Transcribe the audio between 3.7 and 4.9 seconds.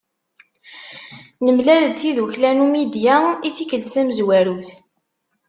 tamezwarut.